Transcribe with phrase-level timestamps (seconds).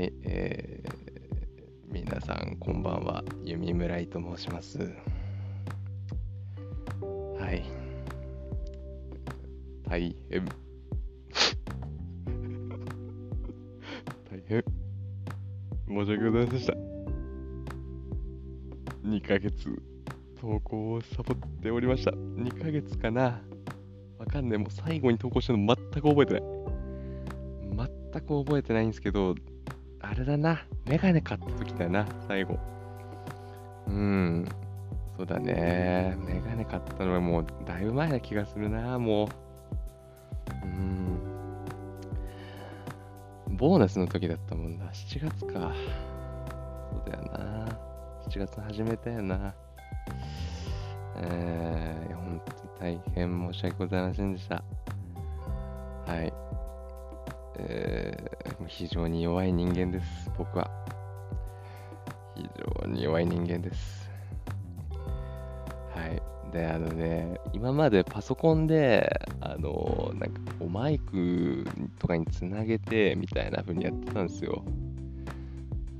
[0.00, 0.92] えー、
[1.92, 4.78] 皆さんこんばんは、弓村井と申します。
[4.78, 4.84] は
[7.52, 7.64] い。
[9.88, 10.44] 大変。
[14.30, 14.62] 大変。
[15.88, 16.74] 申し訳ございませんでした。
[19.04, 19.82] 2ヶ月、
[20.40, 22.12] 投稿をサボっておりました。
[22.12, 23.42] 2ヶ月かな
[24.16, 24.58] わかんない。
[24.58, 26.42] もう最後に投稿したの全く覚えてない。
[28.12, 29.34] 全く覚えてないんですけど、
[30.00, 30.62] あれだな。
[30.86, 32.58] メガネ買った時だな、最後。
[33.86, 34.48] うん。
[35.16, 36.16] そうだね。
[36.24, 39.28] メガネ買ったのはもうだいぶ前な気がするな、もう。
[40.64, 41.18] うん。
[43.56, 44.86] ボーナスの時だったもんな。
[44.86, 45.72] 7月か。
[46.92, 47.66] そうだよな。
[48.28, 49.54] 7月始めたよな。
[51.16, 52.40] えー、本
[52.78, 54.62] 当に大変申し訳ございませんでした。
[56.06, 56.47] はい。
[57.58, 60.70] えー、非常に弱い人間です、僕は。
[62.36, 62.48] 非
[62.82, 64.08] 常に弱い人間です。
[65.94, 66.52] はい。
[66.52, 71.66] で、あのね、今までパソコンで、あの、なんかこうマイク
[71.98, 74.64] とかにつなげてみたいな風にやってたんですよ。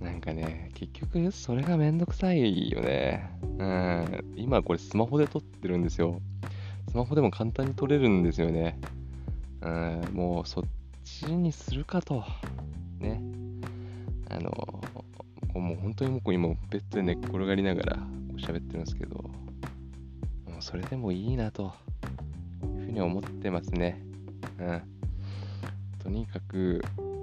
[0.00, 3.30] なんかね、結局それがめんどくさいよね。
[3.58, 4.34] うん。
[4.36, 6.20] 今これスマホで撮ってるんですよ。
[6.90, 8.78] スマホでも簡単に撮れるんですよね。
[9.62, 10.64] うん、もうそっ
[11.14, 12.24] ちにするかと。
[12.98, 13.22] ね。
[14.28, 14.50] あの、
[15.54, 17.96] もう本当にもう今ベッドで寝っ転がりながら
[18.36, 19.30] 喋ってるんですけど、も
[20.58, 21.72] うそれでもいいなと
[22.64, 24.02] いうふうに思ってますね。
[24.58, 24.82] うん。
[26.02, 26.82] とにかく、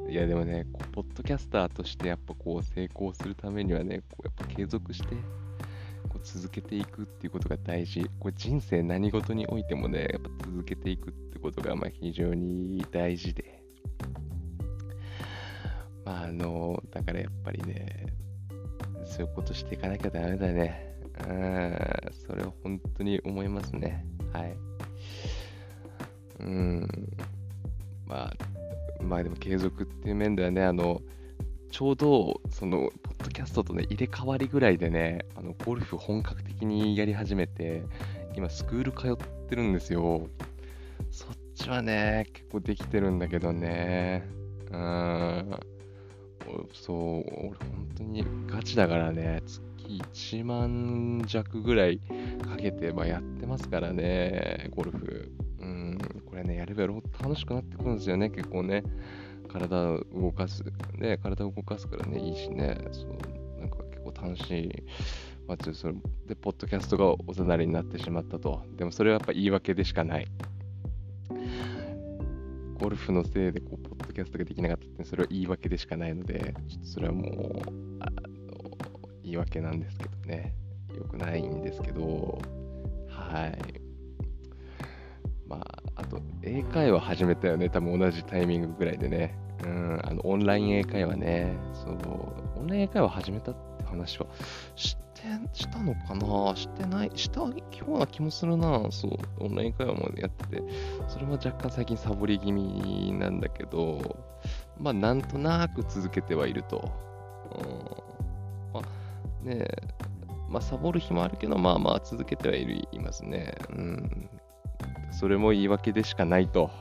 [0.09, 5.15] いやでもね、こうポッドキャスターとしてやっぱこう成功するためにはね、こうやっぱ継続して
[6.07, 8.09] こう続けていくっていうことが大事。
[8.19, 13.60] これ人生何事においてもね、やっぱ続けていくってことがまあ非常に大事で。
[16.05, 18.07] まああの、だからやっぱりね、
[19.05, 20.95] そういうことしていかなきゃダメだね。
[21.27, 21.75] うん、
[22.13, 24.05] それは本当に思いますね。
[24.33, 24.55] はい。
[26.39, 26.87] うん。
[28.07, 28.33] まあ、
[29.03, 31.01] まあでも継続っていう面ではね、あの、
[31.71, 37.83] ちょうど、その、ポッドキャストとね、入れ替わりぐらいでね、あの、ゴルフ本格的にやり始めて、
[38.35, 40.27] 今、スクール通ってるんですよ。
[41.11, 44.27] そっちはね、結構できてるんだけどね。
[44.71, 45.59] うん。
[46.73, 55.31] そう、俺本当にガチだからね、月1万弱ぐらいかけて、まあ、やってますからね、ゴルフ。
[55.59, 58.83] うん、これね、やればやるほど楽しくなってくるんですよね、結構ね。
[59.47, 60.63] 体を動かす。
[60.95, 62.77] ね、体を動かすからね、いいしね。
[62.91, 64.69] そう、なんか結構楽しい。
[65.47, 65.93] まあ、ちょっとそれ
[66.27, 68.63] で、ポッドキャストがおざなりになってしまったと。
[68.77, 70.27] でもそれはやっぱ言い訳でしかない。
[72.81, 77.61] ゴルフのせいでこうポッドキャストができなかったってそれは言い訳でしかないので、ちょっとそれはもう
[77.99, 78.21] あの
[79.21, 80.55] 言い訳なんですけどね、
[80.95, 82.41] よくないんですけど、
[83.07, 83.81] はい。
[85.47, 89.37] まあ、あと、英会話始めたよね、多分同じタイミングぐらいでね。
[89.63, 91.97] うん、あのオンライン英会話ね、そう、
[92.59, 94.25] オンライン英会話始めたって話は
[94.75, 95.10] 知って
[95.53, 96.55] したのかな？
[96.55, 97.53] してない、したよ
[97.87, 98.91] うな気もするな。
[98.91, 100.63] そう、オンライン会話もやってて、
[101.07, 104.17] それも若干最近サボり気味なんだけど、
[104.79, 106.91] まあ、なんとなく続けてはいると。
[107.55, 108.83] うん、まあ、
[109.45, 109.77] ねえ、
[110.49, 113.53] まあ、サボる日もあるけど、まあまあ続けてはいるいますね。
[113.69, 114.29] うん。
[115.11, 116.71] それも言い訳でしかないと。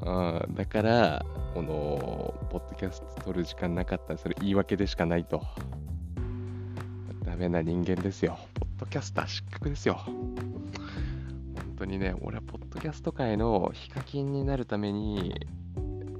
[0.00, 5.42] うん、だから、この、ポッドキャスト撮る時間なかったら、それ言い訳でしかないと。
[7.38, 8.36] メな人間ですよ。
[8.54, 9.94] ポッドキャスター失格ですよ。
[10.04, 10.34] 本
[11.78, 15.46] 当にね、俺はポッドキャスト界のヒカキンになるために、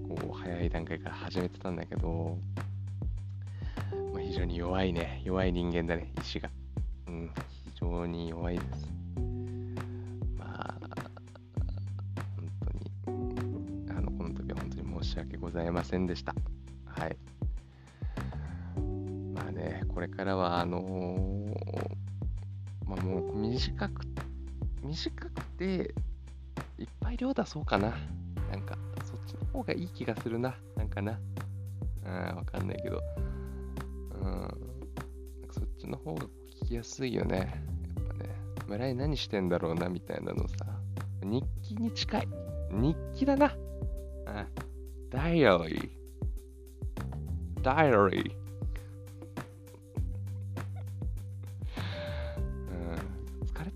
[0.09, 2.39] こう、早い段階から始めてたんだけど、
[4.15, 6.51] まあ、非常に弱いね、弱い人間だね、意志が。
[7.09, 8.89] うん、非常に弱いです。
[10.39, 10.75] まあ、
[12.37, 12.48] 本
[13.04, 16.33] 当に、あの、この時は本当に申し訳ございませんでした。
[16.84, 17.16] はい。
[20.09, 22.09] からは、あのー
[22.89, 24.01] まあもう短く、
[24.83, 25.95] 短くて、
[26.78, 27.95] いっぱい量出そうかな。
[28.51, 30.57] なんか、そっちの方がいい気がするな。
[30.75, 31.21] なんかな。
[32.05, 33.03] うん、わかんないけど。
[34.22, 34.49] うん。
[35.51, 36.25] そっちの方が
[36.63, 37.37] 聞きやすいよね。
[37.99, 38.31] やっぱね。
[38.66, 40.57] 村井何してんだろうな、みたいなのさ。
[41.22, 42.28] 日記に近い。
[42.71, 43.54] 日記だな。
[43.54, 44.47] うん。
[45.11, 45.91] ダイアリー。
[47.63, 48.47] ダイアリー。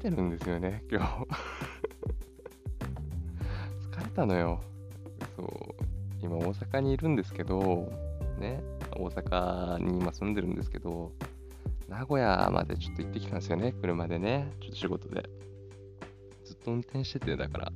[0.03, 1.27] てるんですよね、今日。
[3.97, 4.61] 疲れたのよ。
[5.37, 5.47] そう。
[6.21, 7.89] 今大阪にいるんですけど、
[8.39, 8.61] ね、
[8.97, 11.13] 大阪に今住んでるんですけど、
[11.89, 15.23] 名古屋までちょっと行ってきたんですよね、車でね、ちょっと仕事で。
[16.45, 17.73] ずっと運転してて、だから、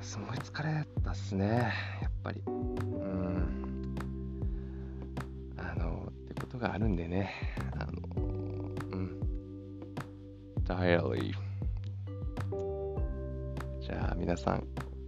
[0.00, 2.40] すごい疲れたっすね、やっぱり。
[2.46, 3.96] うん。
[5.56, 7.32] あの、ってことがあるんでね、
[7.72, 8.17] あの、
[13.80, 14.66] じゃあ皆さん、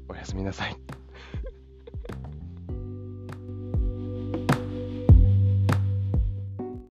[0.09, 0.90] おやすみなさい。